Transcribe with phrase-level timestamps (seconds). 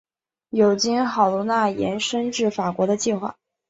[0.49, 3.35] 有经赫罗纳延伸至法国的计划。